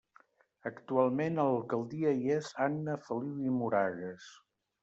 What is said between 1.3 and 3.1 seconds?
a l'alcaldia hi és Anna